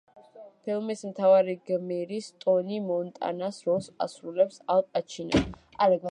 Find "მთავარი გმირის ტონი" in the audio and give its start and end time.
1.09-2.79